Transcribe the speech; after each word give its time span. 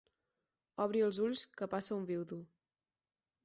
Obri 0.85 1.03
els 1.09 1.21
ulls, 1.27 1.45
que 1.61 1.69
passa 1.77 1.95
un 2.01 2.11
viudo. 2.13 2.41